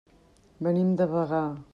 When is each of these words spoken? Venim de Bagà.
Venim 0.67 0.89
de 1.01 1.09
Bagà. 1.13 1.43